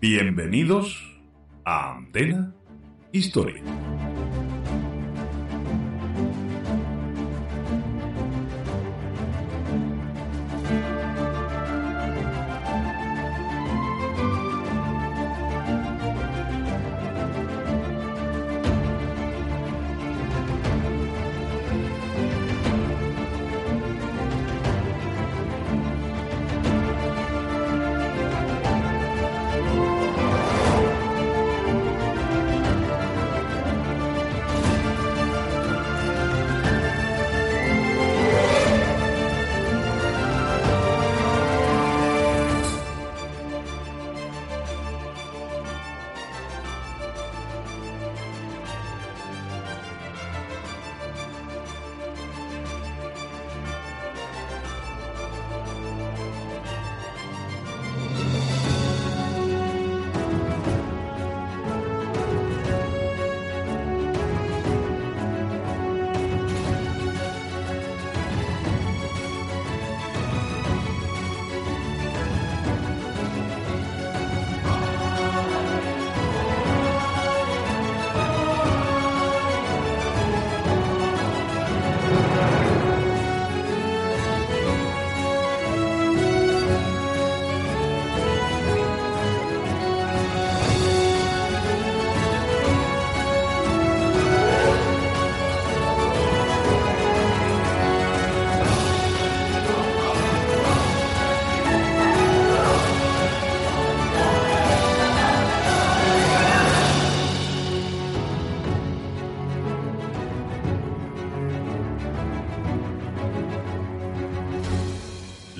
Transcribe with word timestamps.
Bienvenidos 0.00 1.18
a 1.64 1.96
Antena 1.96 2.54
Historia. 3.10 3.60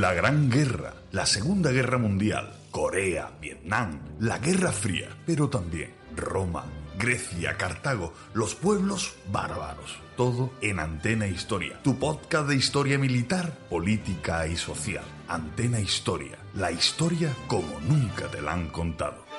La 0.00 0.14
Gran 0.14 0.48
Guerra, 0.48 0.94
la 1.12 1.26
Segunda 1.26 1.72
Guerra 1.72 1.98
Mundial, 1.98 2.54
Corea, 2.70 3.32
Vietnam, 3.38 4.00
la 4.18 4.38
Guerra 4.38 4.72
Fría, 4.72 5.10
pero 5.26 5.50
también 5.50 5.92
Roma, 6.16 6.64
Grecia, 6.98 7.58
Cartago, 7.58 8.14
los 8.32 8.54
pueblos 8.54 9.14
bárbaros. 9.30 9.98
Todo 10.16 10.54
en 10.62 10.78
Antena 10.80 11.26
Historia, 11.26 11.82
tu 11.82 11.98
podcast 11.98 12.48
de 12.48 12.56
historia 12.56 12.98
militar, 12.98 13.52
política 13.68 14.46
y 14.46 14.56
social. 14.56 15.04
Antena 15.28 15.80
Historia, 15.80 16.38
la 16.54 16.72
historia 16.72 17.36
como 17.46 17.78
nunca 17.80 18.26
te 18.28 18.40
la 18.40 18.54
han 18.54 18.70
contado. 18.70 19.29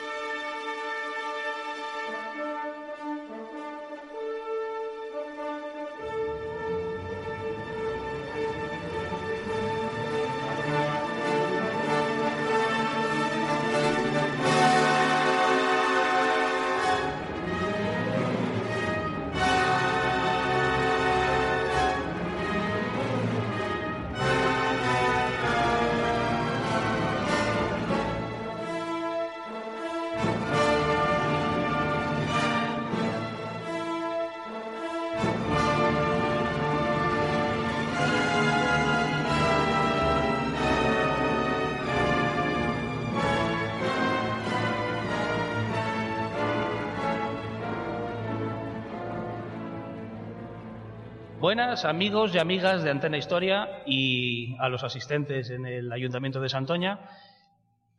Buenas 51.41 51.85
amigos 51.85 52.35
y 52.35 52.38
amigas 52.38 52.84
de 52.84 52.91
Antena 52.91 53.18
Historia 53.18 53.81
y 53.88 54.56
a 54.59 54.69
los 54.69 54.84
asistentes 54.84 55.50
en 55.50 55.66
el 55.66 55.91
Ayuntamiento 55.91 56.40
de 56.40 56.50
Santoña. 56.50 57.00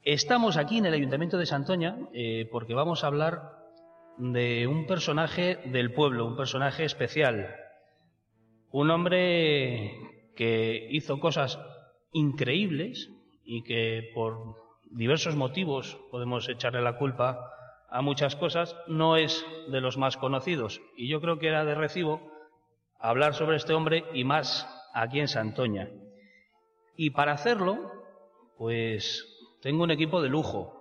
Estamos 0.04 0.56
aquí 0.56 0.78
en 0.78 0.86
el 0.86 0.94
Ayuntamiento 0.94 1.38
de 1.38 1.46
Santoña 1.46 1.96
eh, 2.14 2.48
porque 2.52 2.72
vamos 2.72 3.02
a 3.02 3.08
hablar 3.08 3.50
de 4.16 4.68
un 4.68 4.86
personaje 4.86 5.58
del 5.64 5.92
pueblo, 5.92 6.24
un 6.24 6.36
personaje 6.36 6.84
especial, 6.84 7.52
un 8.70 8.92
hombre 8.92 9.90
que 10.36 10.86
hizo 10.92 11.18
cosas 11.18 11.58
increíbles 12.12 13.10
y 13.44 13.64
que 13.64 14.12
por 14.14 14.54
diversos 14.92 15.34
motivos 15.34 15.98
podemos 16.12 16.48
echarle 16.48 16.80
la 16.80 16.96
culpa 16.96 17.40
a 17.90 18.02
muchas 18.02 18.36
cosas, 18.36 18.76
no 18.86 19.16
es 19.16 19.44
de 19.68 19.80
los 19.80 19.98
más 19.98 20.16
conocidos. 20.16 20.80
Y 20.96 21.08
yo 21.08 21.20
creo 21.20 21.40
que 21.40 21.48
era 21.48 21.64
de 21.64 21.74
recibo 21.74 22.30
hablar 23.02 23.34
sobre 23.34 23.56
este 23.56 23.74
hombre 23.74 24.04
y 24.14 24.24
más 24.24 24.66
aquí 24.94 25.18
en 25.20 25.28
Santoña. 25.28 25.88
Y 26.96 27.10
para 27.10 27.32
hacerlo, 27.32 27.90
pues 28.56 29.26
tengo 29.60 29.82
un 29.82 29.90
equipo 29.90 30.22
de 30.22 30.28
lujo. 30.28 30.80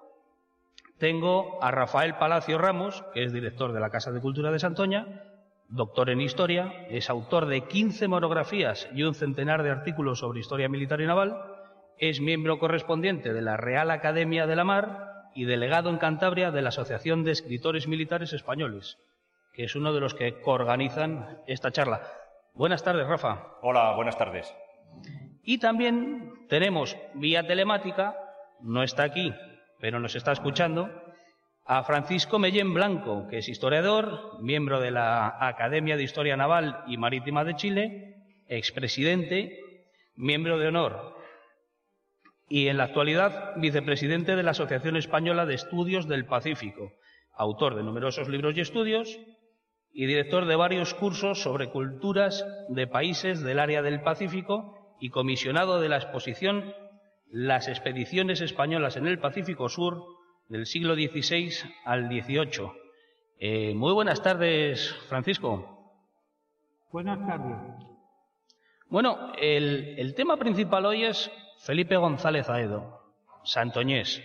Tengo 1.00 1.62
a 1.64 1.72
Rafael 1.72 2.16
Palacio 2.16 2.59
Ramos, 2.59 3.04
que 3.14 3.24
es 3.24 3.34
director 3.34 3.74
de 3.74 3.80
la 3.80 3.90
Casa 3.90 4.12
de 4.12 4.22
Cultura 4.22 4.52
de 4.52 4.59
Santoña, 4.59 5.24
doctor 5.68 6.12
en 6.12 6.22
historia, 6.22 6.86
es 6.90 7.09
autor 7.09 7.48
de 7.48 7.66
15 7.68 8.08
monografías 8.08 8.88
y 8.94 9.02
un 9.02 9.16
centenar 9.16 9.64
de 9.64 9.72
artículos 9.72 10.20
sobre 10.20 10.42
historia 10.42 10.70
militar 10.70 11.02
y 11.02 11.08
naval, 11.08 11.42
es 11.98 12.22
miembro 12.22 12.59
correspondiente 12.59 13.34
de 13.34 13.42
la 13.42 13.58
Real 13.58 13.90
Academia 13.90 14.46
de 14.46 14.56
la 14.56 14.64
Mar 14.64 15.32
y 15.34 15.46
delegado 15.46 15.90
en 15.90 15.98
Cantabria 15.98 16.52
de 16.52 16.62
la 16.62 16.70
Asociación 16.70 17.24
de 17.24 17.32
Escritores 17.32 17.88
Militares 17.88 18.34
Españoles 18.34 19.00
que 19.53 19.63
es 19.63 19.75
uno 19.75 19.94
de 19.94 20.00
los 20.00 20.13
que 20.13 20.41
coorganizan 20.41 21.41
esta 21.47 21.72
charla. 21.72 22.01
Buenas 22.53 22.84
tardes, 22.84 23.07
Rafa. 23.07 23.57
Hola, 23.62 23.94
buenas 23.95 24.17
tardes. 24.17 24.53
Y 25.44 25.57
también 25.57 26.47
tenemos 26.50 26.97
vía 27.13 27.45
telemática, 27.45 28.16
no 28.61 28.84
está 28.84 29.03
aquí, 29.03 29.34
pero 29.79 30.00
nos 30.00 30.16
está 30.16 30.31
escuchando, 30.31 30.90
a 31.66 31.84
Francisco 31.84 32.40
Mellén 32.40 32.73
Blanco, 32.73 33.28
que 33.29 33.37
es 33.40 33.49
historiador, 33.49 34.41
miembro 34.41 34.79
de 34.79 34.91
la 34.91 35.37
Academia 35.40 35.97
de 35.97 36.03
Historia 36.03 36.35
Naval 36.35 36.84
y 36.87 36.97
Marítima 36.97 37.43
de 37.43 37.55
Chile, 37.55 38.16
expresidente, 38.47 39.59
miembro 40.16 40.58
de 40.58 40.67
honor 40.67 41.22
y 42.52 42.67
en 42.67 42.76
la 42.76 42.84
actualidad 42.84 43.55
vicepresidente 43.55 44.35
de 44.35 44.43
la 44.43 44.52
Asociación 44.52 44.97
Española 44.97 45.46
de 45.46 45.53
Estudios 45.53 46.09
del 46.09 46.26
Pacífico, 46.26 46.91
autor 47.34 47.76
de 47.76 47.84
numerosos 47.84 48.28
libros 48.28 48.58
y 48.58 48.59
estudios 48.59 49.17
y 49.93 50.05
director 50.05 50.46
de 50.46 50.55
varios 50.55 50.93
cursos 50.93 51.41
sobre 51.41 51.70
culturas 51.70 52.46
de 52.70 52.88
países 52.88 53.41
del 53.41 53.59
área 53.59 53.82
del 53.82 54.02
Pacífico 54.02 54.96
y 54.99 55.09
comisionado 55.09 55.82
de 55.82 55.90
la 55.90 55.97
exposición 55.97 56.73
Las 57.28 57.67
expediciones 57.67 58.41
españolas 58.41 58.97
en 58.97 59.08
el 59.08 59.20
Pacífico 59.20 59.70
Sur 59.70 60.03
del 60.49 60.66
siglo 60.66 60.96
XVI 60.96 61.52
al 61.85 62.09
XVIII. 62.09 62.72
Eh, 63.40 63.73
muy 63.73 63.93
buenas 63.93 64.22
tardes, 64.22 64.93
Francisco. 65.08 65.96
Buenas 66.91 67.26
tardes. 67.26 67.58
Bueno, 68.90 69.32
el, 69.41 69.96
el 69.97 70.14
tema 70.14 70.35
principal 70.35 70.85
hoy 70.85 71.05
es 71.05 71.32
Felipe 71.59 71.96
González 71.96 72.49
Aedo, 72.49 73.14
santoñés. 73.43 74.22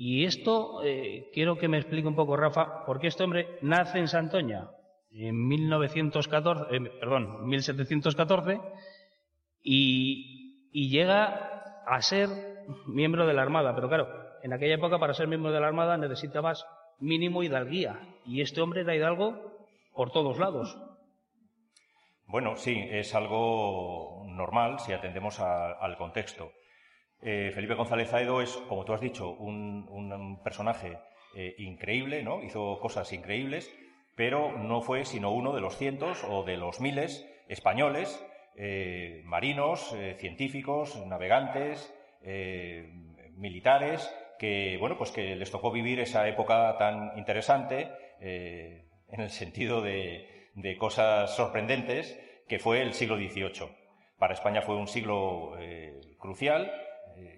Y 0.00 0.24
esto 0.24 0.80
eh, 0.84 1.28
quiero 1.34 1.58
que 1.58 1.66
me 1.66 1.76
explique 1.76 2.06
un 2.06 2.14
poco, 2.14 2.36
Rafa, 2.36 2.84
porque 2.86 3.08
este 3.08 3.24
hombre 3.24 3.58
nace 3.62 3.98
en 3.98 4.06
Santoña 4.06 4.70
en 5.10 5.48
1914, 5.48 6.76
eh, 6.76 6.80
perdón, 7.00 7.48
1714 7.48 8.60
y, 9.60 10.68
y 10.72 10.88
llega 10.88 11.82
a 11.84 12.00
ser 12.00 12.28
miembro 12.86 13.26
de 13.26 13.34
la 13.34 13.42
Armada. 13.42 13.74
Pero 13.74 13.88
claro, 13.88 14.08
en 14.44 14.52
aquella 14.52 14.76
época 14.76 15.00
para 15.00 15.14
ser 15.14 15.26
miembro 15.26 15.50
de 15.50 15.58
la 15.58 15.66
Armada 15.66 15.96
necesitabas 15.96 16.64
mínimo 17.00 17.42
hidalguía 17.42 17.98
y 18.24 18.40
este 18.40 18.60
hombre 18.60 18.82
era 18.82 18.94
hidalgo 18.94 19.66
por 19.94 20.12
todos 20.12 20.38
lados. 20.38 20.78
Bueno, 22.26 22.54
sí, 22.54 22.86
es 22.88 23.16
algo 23.16 24.24
normal 24.28 24.78
si 24.78 24.92
atendemos 24.92 25.40
al 25.40 25.96
contexto. 25.96 26.52
Eh, 27.20 27.50
Felipe 27.52 27.74
González 27.74 28.12
Aedo 28.14 28.40
es, 28.40 28.52
como 28.68 28.84
tú 28.84 28.92
has 28.92 29.00
dicho, 29.00 29.30
un, 29.30 30.40
personaje 30.44 30.98
eh, 31.34 31.54
increíble, 31.58 32.22
¿no? 32.22 32.42
Hizo 32.42 32.78
cosas 32.80 33.12
increíbles, 33.12 33.72
pero 34.14 34.56
no 34.56 34.80
fue 34.80 35.04
sino 35.04 35.32
uno 35.32 35.52
de 35.52 35.60
los 35.60 35.76
cientos 35.76 36.24
o 36.24 36.44
de 36.44 36.56
los 36.56 36.80
miles 36.80 37.28
españoles, 37.48 38.24
eh, 38.56 39.22
marinos, 39.24 39.94
científicos, 40.18 40.96
navegantes, 41.06 41.94
militares, 43.36 44.12
que 44.38 44.76
bueno, 44.78 44.96
pues 44.98 45.12
que 45.12 45.36
les 45.36 45.50
tocó 45.50 45.70
vivir 45.70 46.00
esa 46.00 46.26
época 46.28 46.76
tan 46.78 47.16
interesante 47.16 47.88
en 48.20 49.20
el 49.20 49.30
sentido 49.30 49.80
de, 49.82 50.50
de, 50.54 50.76
cosas 50.76 51.34
sorprendentes 51.36 52.18
que 52.48 52.58
fue 52.58 52.82
el 52.82 52.92
siglo 52.92 53.16
XVIII. 53.16 53.68
Para 54.18 54.34
España 54.34 54.62
fue 54.62 54.76
un 54.76 54.88
siglo 54.88 55.52
crucial 56.18 56.72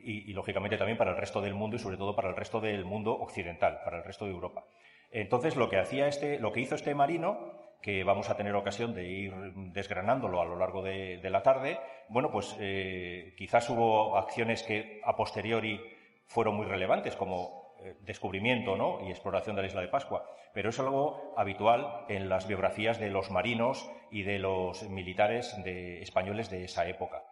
y, 0.02 0.32
lógicamente 0.32 0.76
también 0.76 0.98
para 0.98 1.12
el 1.12 1.16
resto 1.16 1.40
del 1.40 1.54
mundo 1.54 1.76
y 1.76 1.78
sobre 1.78 1.96
todo 1.96 2.14
para 2.14 2.28
el 2.28 2.36
resto 2.36 2.60
del 2.60 2.84
mundo 2.84 3.12
occidental, 3.12 3.80
para 3.84 3.98
el 3.98 4.04
resto 4.04 4.24
de 4.24 4.32
Europa. 4.32 4.64
Entonces, 5.10 5.56
lo 5.56 5.68
que 5.68 5.78
hacía 5.78 6.06
este, 6.06 6.38
lo 6.38 6.52
que 6.52 6.60
hizo 6.60 6.74
este 6.74 6.94
marino, 6.94 7.52
que 7.82 8.04
vamos 8.04 8.28
a 8.30 8.36
tener 8.36 8.54
ocasión 8.54 8.94
de 8.94 9.08
ir 9.08 9.34
desgranándolo 9.72 10.40
a 10.40 10.44
lo 10.44 10.56
largo 10.56 10.82
de, 10.82 11.18
la 11.30 11.42
tarde, 11.42 11.78
bueno, 12.08 12.30
pues 12.30 12.56
eh, 12.60 13.34
quizás 13.36 13.68
hubo 13.70 14.16
acciones 14.16 14.62
que 14.62 15.00
a 15.04 15.16
posteriori 15.16 15.80
fueron 16.26 16.54
muy 16.54 16.66
relevantes, 16.66 17.16
como 17.16 17.74
eh, 17.80 17.96
descubrimiento 18.02 18.76
¿no? 18.76 19.00
y 19.06 19.10
exploración 19.10 19.56
de 19.56 19.62
la 19.62 19.68
isla 19.68 19.80
de 19.80 19.88
Pascua, 19.88 20.26
pero 20.52 20.70
es 20.70 20.78
algo 20.78 21.34
habitual 21.36 22.04
en 22.08 22.28
las 22.28 22.46
biografías 22.46 23.00
de 23.00 23.08
los 23.08 23.30
marinos 23.30 23.90
y 24.10 24.22
de 24.22 24.38
los 24.38 24.82
militares 24.88 25.56
españoles 25.64 26.50
de 26.50 26.64
esa 26.64 26.86
época 26.86 27.22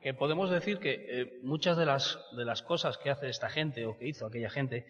que 0.00 0.14
podemos 0.14 0.50
decir 0.50 0.78
que 0.78 1.06
eh, 1.08 1.40
muchas 1.42 1.76
de 1.76 1.84
las, 1.84 2.18
de 2.32 2.44
las 2.44 2.62
cosas 2.62 2.96
que 2.98 3.10
hace 3.10 3.28
esta 3.28 3.50
gente 3.50 3.86
o 3.86 3.98
que 3.98 4.08
hizo 4.08 4.26
aquella 4.26 4.50
gente 4.50 4.86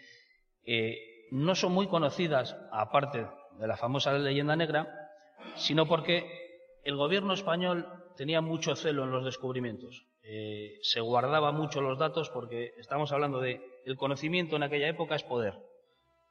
eh, 0.65 1.27
no 1.31 1.55
son 1.55 1.73
muy 1.73 1.89
conocidas, 1.89 2.57
aparte 2.71 3.27
de 3.59 3.67
la 3.67 3.77
famosa 3.77 4.13
leyenda 4.13 4.57
negra, 4.57 5.11
sino 5.57 5.87
porque 5.87 6.81
el 6.85 6.97
gobierno 6.97 7.35
español 7.35 7.87
tenía 8.17 8.41
mucho 8.41 8.77
celo 8.77 9.05
en 9.05 9.11
los 9.11 9.25
descubrimientos. 9.25 10.07
Eh, 10.23 10.79
se 10.83 11.01
guardaba 11.01 11.51
mucho 11.51 11.81
los 11.81 11.99
datos 11.99 12.31
porque 12.31 12.75
estamos 12.79 13.11
hablando 13.13 13.41
de 13.41 13.61
el 13.85 13.97
conocimiento 13.97 14.57
en 14.57 14.63
aquella 14.63 14.89
época 14.89 15.17
es 15.17 15.25
poder. 15.25 15.55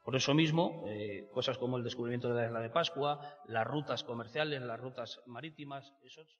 Por 0.06 0.16
eso 0.16 0.34
mismo, 0.34 0.86
cosas 1.34 1.60
como 1.60 1.78
el 1.78 1.84
descubrimiento 1.84 2.30
de 2.30 2.42
la 2.42 2.48
isla 2.48 2.60
de 2.62 2.70
Pascua, 2.72 3.38
las 3.46 3.68
rutas 3.68 4.04
comerciales, 4.04 4.62
las 4.62 4.80
rutas 4.80 5.22
marítimas, 5.28 5.94
esos 6.04 6.40